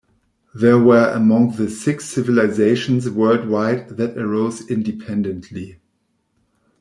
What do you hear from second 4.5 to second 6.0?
independently.